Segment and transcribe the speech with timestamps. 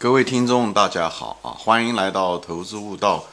[0.00, 1.50] 各位听众，大家好啊！
[1.50, 3.26] 欢迎来到《投资悟道，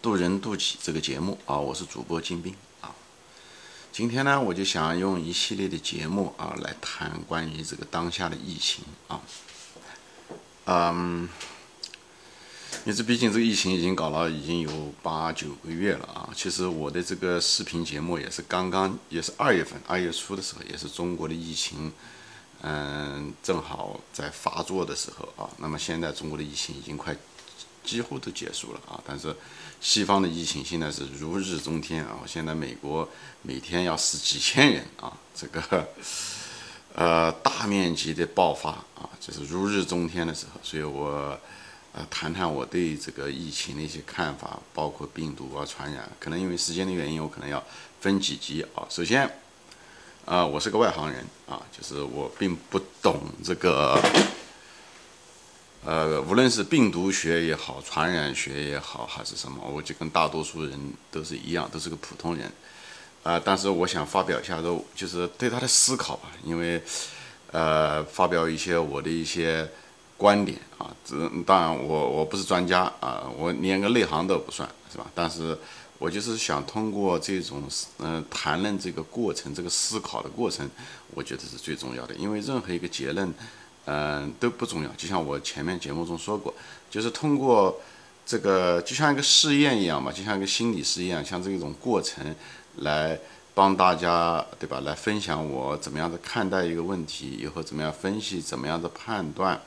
[0.00, 1.58] 渡人渡己》这个节目啊！
[1.58, 2.94] 我是主播金兵啊。
[3.90, 9.20] 今天呢，我就想用一系列的节目啊，来谈关于这个当下的疫情啊。
[10.66, 11.28] 嗯，
[12.84, 14.70] 因为这毕竟这个疫情已经搞了已经有
[15.02, 16.30] 八九个月了啊。
[16.36, 21.92] 其实我的这个视频节目也是刚刚，也是二月份二月初的时候，也是中国的疫情。
[22.64, 27.12] 嗯，正好在发作的时候啊，那么现在中国的疫情已经快
[27.82, 29.34] 几乎都结束了啊，但是
[29.80, 33.08] 西方的疫情现在是如日中天啊，现在美国
[33.42, 35.88] 每天要死几千人啊，这个
[36.94, 41.36] 呃大面积的爆发啊，就是如日中天的时候，所以我
[41.92, 47.60] 呃谈谈我对这个疫情的一些看法，包括病毒啊传染，可能因为时间的原因，我可能要
[48.00, 49.28] 分几集啊，首先。
[50.24, 54.00] 啊，我是个外行人啊，就是我并不懂这个，
[55.84, 60.78] 呃，无论是病毒学也好，传染学也好，还是什么，我就跟大多数人
[61.10, 62.50] 都是一样，都是个普通人
[63.24, 63.40] 啊。
[63.44, 66.80] 但是我想发表一下，都就是对他的思考吧，因为
[67.50, 69.68] 呃，发表一些我的一些
[70.16, 70.94] 观点啊。
[71.04, 75.10] 这当然，我我不是专家啊，我连个内行都不算是吧？
[75.16, 75.58] 但是。
[76.02, 77.62] 我就是想通过这种
[77.98, 80.68] 嗯谈论这个过程，这个思考的过程，
[81.14, 82.14] 我觉得是最重要的。
[82.16, 83.32] 因为任何一个结论，
[83.84, 84.90] 嗯都不重要。
[84.96, 86.52] 就像我前面节目中说过，
[86.90, 87.80] 就是通过
[88.26, 92.34] 这个就像一个试验一样嘛，就像一个心理试验，像这种过程
[92.78, 93.16] 来
[93.54, 94.80] 帮大家对吧？
[94.80, 99.60] 来分享我怎么样的看待一个问题，以后怎么样分析，怎么样的判断。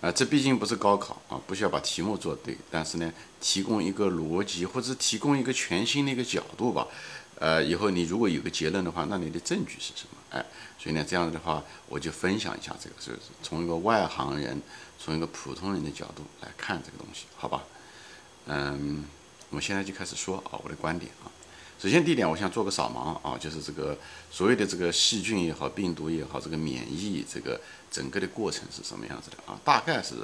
[0.00, 6.86] 啊，这毕竟不是高考啊，不需要把题目做对，但是呢，提供一个逻辑或者提供一个全新的一个角度吧。
[7.36, 10.18] 呃，以后你如果有个结论的话，那你的证据是什么？
[10.30, 10.44] 哎，
[10.78, 14.60] 所以呢，这样子的话，我就分享一下这个，是从一个外行人，
[14.98, 17.62] 从一个普通人的角度来看这个东西，好吧？
[18.46, 19.04] 嗯，
[19.50, 21.28] 我们现在就开始说啊，我的观点啊。
[21.80, 23.96] 首先，第一点，我想做个扫盲啊，就是这个
[24.30, 27.58] 所谓的这个细菌也好，病毒也好，这个免疫这个
[27.90, 29.58] 整个的过程是什么样子的啊？
[29.64, 30.14] 大概是，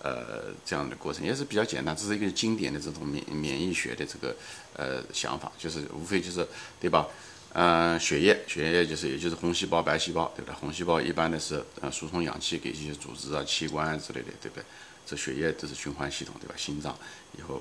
[0.00, 4.34] 呃，这样的过程也是比较简单，这是一个经典的这种免免疫学的这个
[4.72, 6.48] 呃想法，就是无非就是
[6.80, 7.06] 对吧？
[7.52, 10.54] 嗯，血液，血液就是也就是红细胞、白细胞，对不对？
[10.54, 14.64] 红细胞一般的是呃输送氧气给这些组织啊、器官之类的，对不对？
[15.04, 16.54] 这血液都是循环系统，对吧？
[16.56, 16.96] 心脏
[17.36, 17.60] 以后。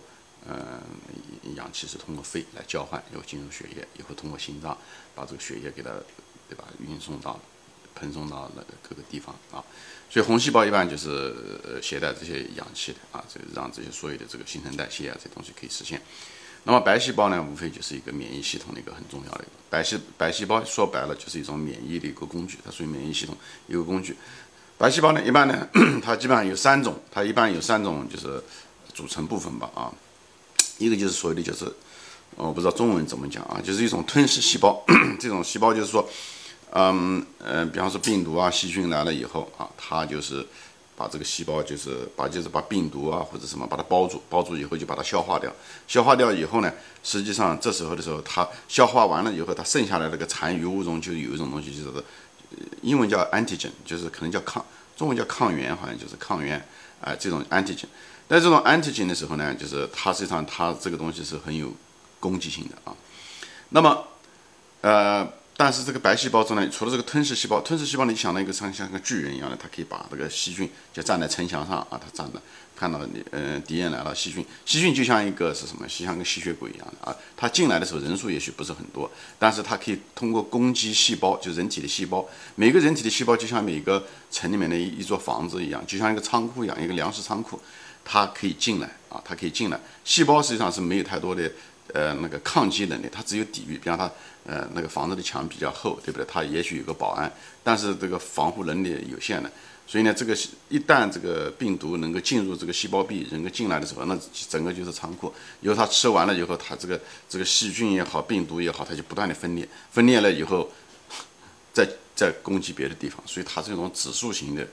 [0.50, 4.78] 嗯，氧气是通过肺来交换，又进入血液，以后通过心脏
[5.16, 5.90] 把这个血液给它，
[6.50, 6.66] 对吧？
[6.80, 7.40] 运送到、
[7.96, 9.64] 喷送到那个各个地方啊。
[10.10, 16.02] 所以红细胞一般就是呃携带这些氧气的啊，这让这些所有的这个新陈代谢啊这东西可以实现。
[16.66, 23.36] 那么白细胞呢，无非就是一个免疫系统的一个很重要的一个白细白细胞说白了就是一种免疫的一个工具，它属于免疫系统
[23.68, 24.16] 一个工具。
[24.78, 25.68] 白细胞呢，一般呢，
[26.04, 28.44] 它基本上有三种，它一般有三种就是
[28.94, 29.94] 组成部分吧啊。
[30.78, 31.66] 一个就是所谓的就是，
[32.36, 34.84] 我不知道中文怎么讲啊，就是一种吞噬细胞。
[35.20, 36.08] 这种细胞就是说，
[36.72, 40.46] 嗯嗯，比方说病毒啊、细菌来了以后啊，它就是
[40.98, 45.52] 把这个细胞就是把就是把病毒啊或者什么把它包住，包住以后就把它消化掉。
[45.88, 46.74] 消化掉以后呢，
[47.04, 52.04] 实际上这时候的时候，它消化完了以后，它剩下来那个残余物中就有一种东西，就是
[52.82, 54.66] 英文叫 antigen，就是可能叫抗，
[54.98, 56.64] 中文叫抗原，好像就是抗原
[57.04, 57.86] 啊，这种 antigen。
[58.28, 61.72] 在这种 antigen 的时候呢，就是它实际上它这个东西是很有
[62.20, 62.96] 攻击性的啊。
[63.70, 64.08] 那么，
[64.82, 72.42] 呃，但是这个白细胞中呢，除了这个吞噬细胞，吞噬细胞你想到一个像像个巨人一样的，它可以把这个细菌就站在城墙上啊，它站着
[72.76, 77.16] 看到你呃敌人来了，细菌细菌就像一个是什么，就像个吸血鬼一样的啊。
[77.38, 87.60] 它进来的时候人数也许不是很多，但是它可以通过攻击细胞，就人体的细胞，每个人体的细胞就像每个城里面的一一座房子一样，就像一个仓库一样，一个粮食仓库。
[88.06, 89.80] 它可以进来啊，它可以进来。
[90.04, 91.50] 细胞实际上是没有太多的
[91.94, 93.78] 呃那个抗击能力，它只有抵御。
[93.78, 94.10] 比方它
[94.46, 96.26] 呃那个房子的墙比较厚，对不对？
[96.26, 97.32] 它也许有个保安，
[97.64, 99.52] 但是这个防护能力有限的。
[99.86, 100.34] 所以呢，这个
[100.70, 104.18] 一旦这个病毒能够进入这个细胞壁，能够进来的时候，那
[104.50, 105.32] 整个就是仓库。
[105.60, 110.72] 以后它吃完了以后，它这个这个细菌也好，病毒也好，它就不断的分裂，分裂了以后，
[111.74, 113.22] 再再攻击别的地方。
[113.26, 114.66] 所以它这种指数型的，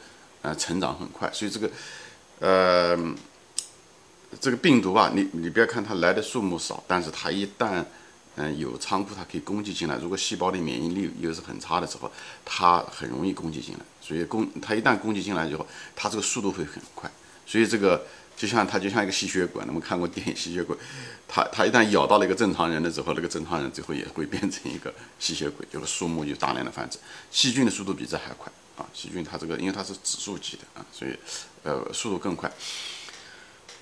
[0.42, 1.30] 呃，成长很快。
[1.32, 1.68] 所以这个。
[2.42, 2.96] 呃，
[4.38, 7.84] 这个病毒吧，你你不要看它来的数目少，但是它一旦
[8.36, 9.96] 嗯有仓库，它可以攻击进来。
[9.96, 12.10] 如果细胞的免疫力又是很差的时候，
[12.44, 13.80] 它很容易攻击进来。
[14.00, 15.66] 所以攻它一旦攻击进来以后，
[15.96, 17.10] 它这个速度会很快。
[17.44, 18.06] 所以这个
[18.36, 20.76] 就像它就像一个吸血鬼，我们看过电影吸血鬼，
[21.26, 26.98] 它它一旦咬到了一个正常人的时候，那个正常人最后也会变成一个吸血鬼，就是数目就大量的繁殖。
[27.32, 28.50] 细菌的速度比这还快。
[28.76, 31.14] 啊，细菌它这个因为它是指数级的啊，所以
[31.64, 32.50] 呃速度更快。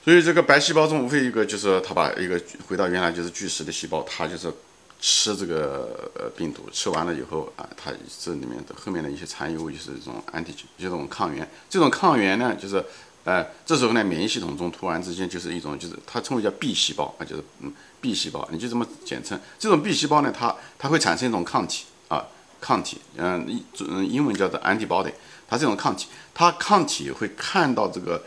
[0.09, 4.51] 所以这个白细胞中无非一个就是它把一个回到原来就是巨噬的细胞，它就是
[4.99, 11.47] 吃这个呃病毒，吃完了以后啊，它这里面的后面的一些残余物就是这种 antigen，就这种抗原。
[11.69, 12.83] 这种抗原呢，就是
[13.25, 17.71] 呃这时候呢，免疫系统中突然之间就是一种就是它称为叫 B 细胞啊，就是嗯
[18.01, 19.39] B 细胞，你就这么简称。
[19.59, 22.25] 这种 B 细胞呢，它它会产生一种抗体啊，
[22.63, 25.13] 抗体，嗯英英文叫做 antibody，
[25.47, 28.23] 它这种抗体，它抗体会看到这个。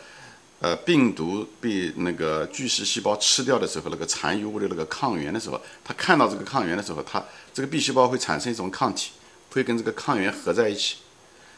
[0.62, 9.10] 呃，病毒被那个巨噬细胞吃掉的时候，那个残余物的那个抗原的时候，它看到这个抗原的时候，它这个 B 细胞会产生一种抗体，
[9.50, 10.98] 会跟这个抗原合在一起，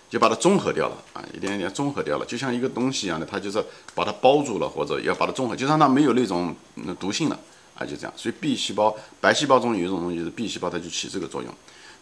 [0.09, 3.61] 就把它中和掉了啊，一点一点中和掉了，就像一个东西一样的，它就是
[3.93, 6.55] 把它包住了，或者要把它中和，就让它没有那种
[6.97, 7.37] 毒性了
[7.75, 8.13] 啊，就这样。
[8.15, 11.53] 所以 B 细胞，白细胞中有一种东西是 B 细胞，它就起这个作用。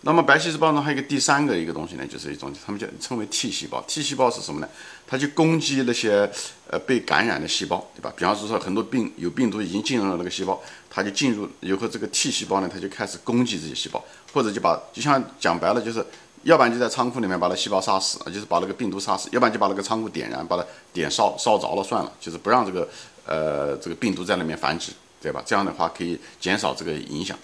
[0.03, 3.80] 那么白细胞中还有一个第三个一个东西呢，就是一种他们叫称为 T 细胞。
[3.88, 4.68] T 细胞是什么呢？
[5.06, 6.27] 它就攻击那些
[6.68, 8.12] 呃被感染的细胞，对吧？
[8.18, 10.59] 比方说说很多病有病毒已经进入了那个细胞，
[10.89, 14.03] 它就进入以后这个 T 细胞呢，它就开始攻击这些细胞，
[14.33, 16.04] 或者就把就像讲白了就是，
[16.42, 22.89] 要不然就在仓库里面把那细胞杀死，就是把那个病毒杀死；要不然就把那个仓库点燃，把它点烧烧着了算了，就是不让这个
[23.27, 25.44] 呃这个病毒在里面繁殖，对吧？
[25.45, 27.38] 这样的话可以减少这个影响。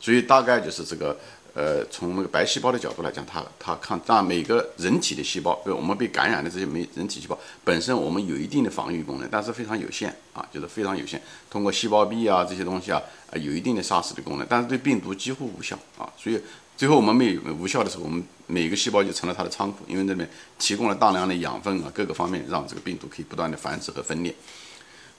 [0.00, 1.16] 所以大概就是这个。
[1.52, 11.20] 呃，从那个白细胞的角度来讲，它它抗，但每个人体的细胞，比如我们被感染的这些没人体细胞，本身我们有一定的防御功能，但是非常有限啊，就是非常有限。
[11.50, 13.02] 通过细胞壁啊这些东西啊，
[13.32, 16.08] 啊有一定的杀死的功能，但是对病毒几乎无效啊。
[16.16, 16.40] 所以
[16.76, 24.34] 最后我们没有无效的时候，我们每个细胞就成了它的仓库，因为那边提供了大量的养分啊，各个方面让这个病毒可以不断的繁殖和分裂。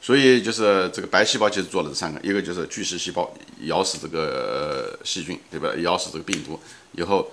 [0.03, 3.31] 所以就是这个白细胞其实做了这三个，一个就是巨噬细胞
[3.65, 5.71] 咬死这个细菌，对吧？
[5.83, 6.59] 咬死这个病毒
[6.93, 7.31] 以后，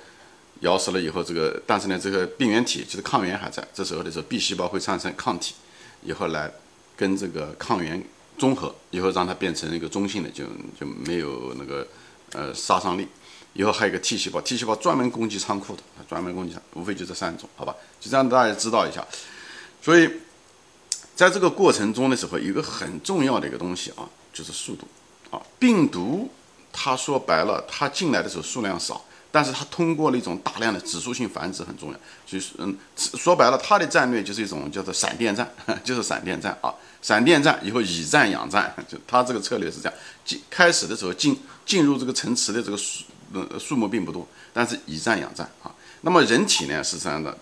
[0.60, 5.54] 咬死了以后，这个但是呢，这个病原体就是抗原还在，这时候的时候，B 细胞会产生抗体，
[6.02, 6.52] 以后来
[6.94, 8.04] 跟这个抗原
[8.36, 10.44] 综合，以后让它变成一个中性的，就
[10.78, 11.88] 就没有那个
[12.32, 13.08] 呃杀伤力。
[13.54, 17.74] 以后还有一个 T 细胞，T 细胞专门攻击仓库的，专门攻击，无非就这三种，好吧？
[17.98, 19.02] 就这样大家知道一下，
[19.80, 20.06] 所以。
[21.18, 24.86] 在这个过程中的时候，有一个很重要的一个东西啊，就是速度
[25.32, 25.42] 啊。
[25.58, 26.30] 病毒
[26.72, 31.98] 它说白了，它进来的时候数量少，但是它通过了一种大量的指数性繁殖很重要。
[32.24, 36.72] 就是嗯，说白了，它的战略就是一种叫做闪电战， 就是闪电战啊。
[37.02, 39.98] 闪电战以后以战养战， 就它这个策略是这样。
[40.24, 41.36] 进开始的时候进
[41.66, 45.74] 进入这个城池的这个数呃数目并不多，但是以战养战啊。
[46.02, 47.36] 那么人体呢是这样的。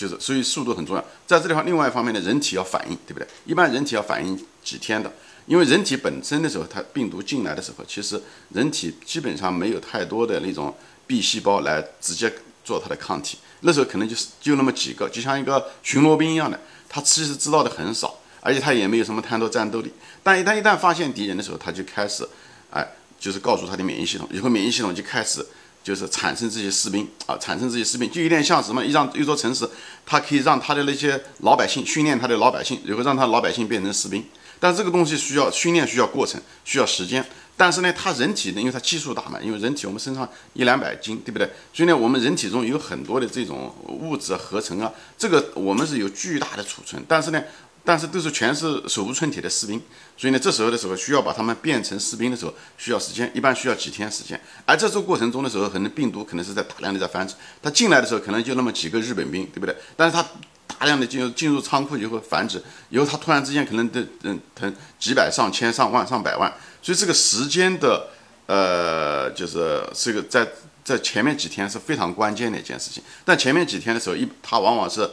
[0.00, 1.04] 就是，所以速度很重要。
[1.26, 3.28] 在这地方，另外一方面呢，人体要反应，对不对？
[3.44, 5.12] 一般人体要反应几天的，
[5.44, 8.18] 因为人体本身的时候，它病毒进来的时候，其实
[8.54, 10.74] 人体基本上没有太多的那种
[11.06, 12.32] B 细胞来直接
[12.64, 13.36] 做它的抗体。
[13.60, 16.58] 那时候可能就是就那么几个，就像一个巡逻兵一样的，
[16.88, 19.92] 他其实知道的很少，而且他也没有什么太多战斗力。
[20.22, 22.26] 但一旦一旦发现敌人的时候，他就开始，
[22.70, 22.88] 哎，
[23.18, 25.44] 就是告诉他的免疫系统，以后免疫系统就开始。
[25.82, 28.84] 就是产生这些士兵啊，产生这些士兵，就有点像什么？
[28.84, 29.68] 一让一座城市，
[30.04, 34.24] 它可以让他的那些老百姓训练他的老百姓，然后让他老百姓变成士兵。
[34.58, 37.24] 但这个东西需要训练，需要过程，需要时间。
[37.56, 41.48] 但是呢，他人体呢，因为他基数大嘛，因为人体我们身上一两百斤，对不对？
[41.72, 47.02] 所以呢，我们人体中有很多的这种物质合成啊，这个我们是有巨大的储存。
[47.08, 47.42] 但是呢。
[47.90, 49.82] 但是都是全是手无寸铁的士兵，
[50.16, 54.40] 所以呢，这时候的时候需要把他们变成士兵的时候，需要时间，一般需要几天时间。
[54.64, 59.74] 而这个过程中的时候，可能病毒可能是在大量的在繁殖，它进来的时候可能就那么几个日本兵，对不对？
[59.96, 60.24] 但是它
[60.68, 66.48] 大量的进入进入仓库以后繁殖，以后它突然之间可能的嗯，腾几百上千上万上百万，
[66.80, 68.06] 所以这个时间的
[68.46, 70.46] 呃，就是这个在
[70.84, 73.02] 在前面几天是非常关键的一件事情。
[73.24, 75.10] 但前面几天的时候，一它往往是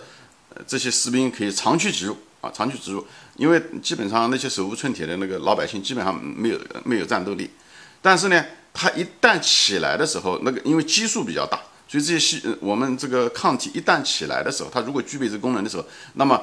[0.68, 2.16] 这些士兵可以长驱直入。
[2.42, 7.50] 啊，长驱直入，因为基本上那些手无寸铁的那个老百姓基本上没有没有战斗力，
[8.02, 16.42] 但是呢，他一旦起来的时候，那个因为基数比较大，所以这些细我们这个抗体一旦起来的时候，它如果具备这个功能的时候，那么。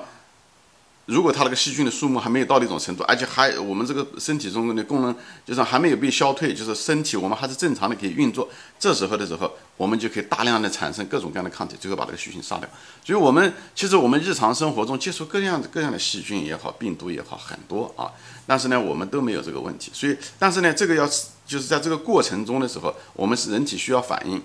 [1.07, 12.67] 如果它那个细菌的数目还没有到那种程度，而且还我们这个身体中的功能就是还没有被消退，就是身体我们还是正常的可以运作，这时候的时候，我们就可以大量的产生各种各样的抗体，最后把这个细菌杀掉。
[13.05, 18.09] 所以，我们其实我们日常生活中接触各样各样的细菌也好，病毒也好，很多啊。
[18.47, 19.91] 但是呢，我们都没有这个问题。
[19.93, 21.07] 所以，但是呢，这个要
[21.47, 24.41] 就是在这个过程中的时候，我们是人体需要反应，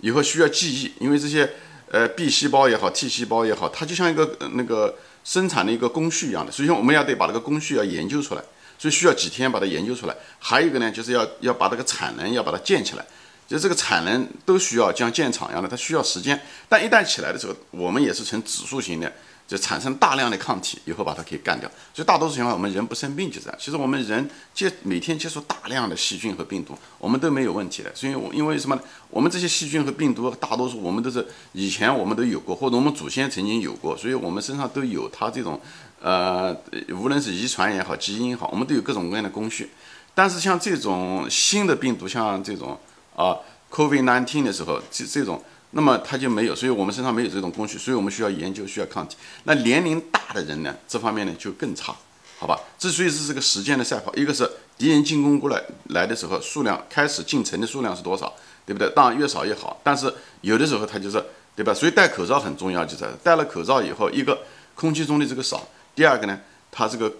[0.00, 1.50] 以后需要记忆，因为这些
[1.90, 4.96] 呃 B 细胞也好，T 细胞也好，它就像一个那个。
[5.24, 8.42] 生产的一个工序一样的，首先我们要得把这个工序要研究出来，
[8.78, 10.16] 所以需要几天把它研究出来。
[10.38, 13.04] 还有一个呢，就是要要把这个产能要把它建起来，
[13.46, 16.40] 就这个产能都需要像建厂一样的，它需要时间。
[16.68, 19.12] 但一旦起来的时候，我们也是呈指数型的，
[19.48, 21.68] 就产生大量的抗体，以后把它可以干掉。
[21.94, 23.58] 所以大多数情况下，我们人不生病就这样。
[23.58, 27.90] 其实我们人接每天接触大量的细菌和病毒，我们都没有问题的。
[27.94, 28.82] 所以，我因为什么呢？
[29.08, 35.58] 我们这些细菌和病毒，大多数我们都是以前我们都有过，或者我们祖先曾经有过，所以我们身上都有它这种
[36.00, 36.54] 呃，
[36.90, 39.70] 无论是遗传也好，基因也好，我们都有各种各样的工序。
[40.14, 42.78] 但是像这种新的病毒，像这种。
[43.16, 43.36] 啊
[43.72, 49.16] ，COVID-19 的时候，这这种，那么它就没有，所以我们身上没有这种工序，所以我们需要研究，需要抗体。
[49.44, 51.94] 那年龄大的人呢，这方面呢就更差，
[52.38, 52.58] 好吧？
[52.78, 58.32] 之所以是这个时间的赛跑，一个是敌人进攻过来来的时候，数量开始进城的数量是多少，
[58.64, 58.88] 对不对？
[58.90, 61.22] 当然越少越好，但是有的时候它就是，
[61.54, 61.74] 对吧？
[61.74, 64.38] 所以戴口罩很重要，就在戴了口罩以后，一个
[64.74, 67.12] 空气中的这个少，第二个呢，它这个。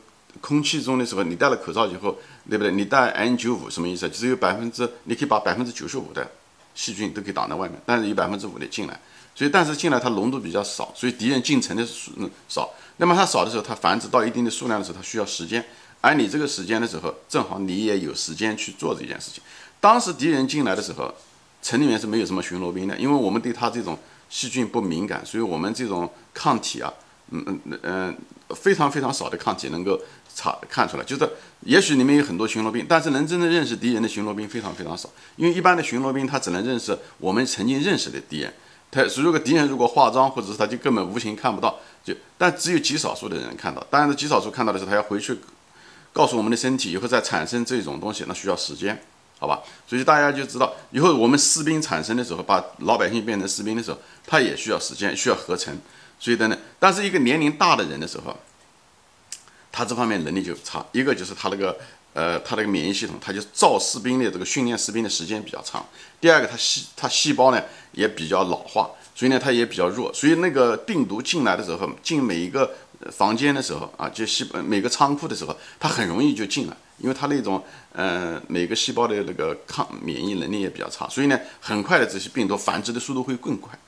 [0.42, 2.16] 空气中的时候，你戴了口罩以后，
[2.48, 2.70] 对不对？
[2.70, 4.08] 你戴 N95 什么意思？
[4.08, 6.30] 只有百分之，你可以把百分之九十五的
[6.78, 9.00] 细菌都可以挡在外面，但是有百分之五的进来。
[9.35, 12.12] 所以，但是进来它浓度比较少，所以敌人进城的数
[12.49, 12.70] 少。
[12.99, 15.64] 那么它少的时候，它繁殖到一定的数量的时候，它需要时间。
[16.00, 19.42] 而你这个时间的时候，正好你也有时间去做这件事情。
[19.80, 21.12] 当时敌人进来的时候，
[21.61, 26.92] 城里面是没有什么巡逻兵的，因为我们对它这种细菌不敏感，所以我们这种抗体啊，
[27.30, 28.18] 嗯嗯嗯，
[28.54, 30.00] 非常非常少的抗体能够。
[30.35, 31.28] 查看出来，就是
[31.64, 35.11] 也许你们有很多巡逻兵，但是能真正认识敌人的巡逻兵非常非常少。
[35.35, 38.54] 因为一般的巡逻兵他只能认识我们曾经认识的敌人，
[38.88, 43.85] 他如果敌人如果化妆，或者是他就根本无形看不到，就但只有极少数的人看到。
[43.90, 45.37] 当然，是极少数看到的时候，他要回去
[46.12, 49.02] 告诉我们的身体，以后再产生这种东西，那需要时间，
[49.40, 49.61] 好吧？
[49.88, 55.76] 所以大家就知道，以后我们士兵产生的时候，把老百姓变成士兵的时候，他也需要时间，需要合成，
[56.18, 56.58] 所以等等。
[56.78, 58.37] 但是一个年龄大的人的时候。
[59.70, 61.78] 他这方面能力就差，一个就是他那个，
[62.12, 65.87] 呃，他那个免疫系统，他就造士兵的这个训练士兵的时间比较长。
[66.20, 70.12] 第二个，他细他细胞呢也比较老化，所以呢他也比较弱。
[70.12, 72.75] 所以那个病毒进来的时候，进每一个
[73.12, 83.78] 房间的时候啊，就细每个仓库的时候，它很容易就进来，因为它那种，呃，每个细胞的那个抗免疫能力也比较差，所以呢，很快的这些病毒繁殖的速度会更快，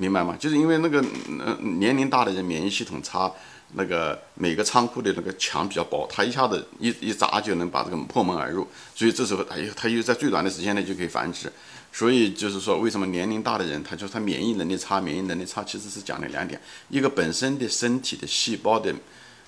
[0.00, 0.36] 明白吗？
[0.40, 1.04] 就是因为那个，
[1.38, 3.30] 呃，年龄大的人免疫系统差。
[3.74, 8.66] 那个每个仓库的那个墙比较薄，它一下子一一砸就能把这个破门而入，
[8.96, 11.52] 所以这时候它又它又在最短的时间内就可以繁殖，
[11.92, 18.92] 所以就是说为什么年龄大的人，他就他免疫能力差，免疫能力差其实是讲了两点，一个本身的身体的细胞的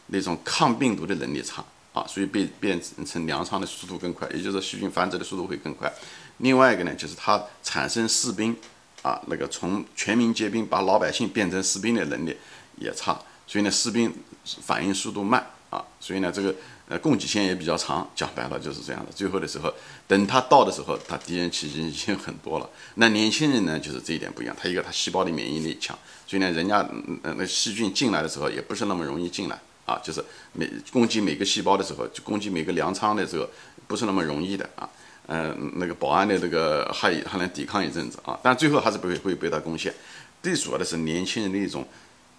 [0.06, 5.92] 那种抗病毒的能力差啊，所以被变成粮仓的速度更快，也就是细菌繁殖的速度会更快。
[6.36, 8.56] 另外一个呢，就是它产生士兵
[9.02, 12.36] 啊，那个从全民皆兵把老百姓变成士兵的能力
[12.78, 13.18] 也差。
[13.46, 14.10] 所以呢，士兵
[14.44, 16.54] 反应速度慢啊，所以呢，这个
[16.88, 18.08] 呃供给线也比较长。
[18.14, 19.12] 讲白了就是这样的。
[19.12, 19.72] 最后的时候，
[20.06, 22.70] 等他到的时候，他敌人其实已经很多了。
[22.94, 26.78] 那年轻人呢，就是这一点不一样，他一个他细胞的免疫力强，所以呢，人家
[27.22, 33.46] 呃那细菌进来的时候也不是那么容易进来啊，就是每攻击每个细胞的时候，就攻击每个粮仓的时候，
[33.86, 34.88] 不是那么容易的啊。
[35.26, 39.94] 嗯，那个保安的这个还还能抵抗一阵子啊，但最后还是不会会被他攻陷。
[40.42, 41.86] 最主要的是年轻人的一种，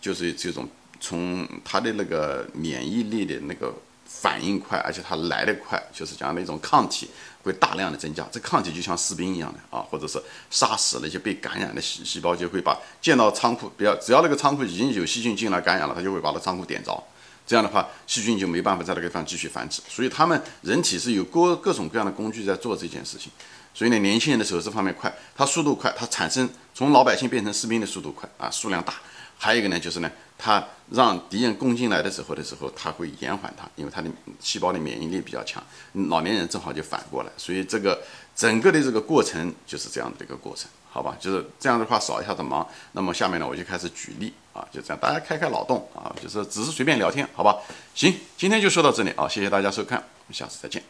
[0.01, 0.67] 就是这种。
[1.05, 3.73] 从他的那个免疫力的那个
[4.05, 7.09] 反应快，而且他来得快，就是讲那种抗体
[7.43, 8.25] 会大量的增加。
[8.31, 10.17] 这抗体就像士兵一样的啊，或者是
[10.49, 17.03] 杀死那些被感染的细细胞，就会把见到仓库，不要只要那个仓库已经有细菌进来感染了，他就会把那仓库点着。
[17.45, 19.81] 这样的话，细菌就没办法在那个地方继续繁殖。
[19.87, 23.31] 所以他们人体是有各各种各样的工具在做这件事情。
[23.73, 28.93] 所以呢，年轻人的时候这方面快，他速度快，他产生从老百姓变成士兵的速度快啊，数量大。
[29.35, 34.09] 还有一个呢，就是呢，它让敌人攻进来的时候的时候，它会延缓它，因为它的
[34.39, 35.61] 细胞的免疫力比较强。
[36.09, 38.01] 老年人正好就反过来，所以这个
[38.35, 41.17] 整个的这个过程就是这样的一个过程，好吧？
[41.19, 42.63] 就是这样的话扫一下子盲。
[42.91, 47.57] 那么下面呢，我就开始举例啊，就这样，大家开开脑洞啊，就是只是随便聊天，好吧？
[47.95, 50.83] 行，今天就说到这里啊，谢谢大家收看，我们下次再见。